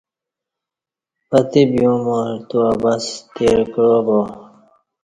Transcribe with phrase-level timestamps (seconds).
[1.29, 4.19] پتہ بی عمر تو عبث تیر کعہ با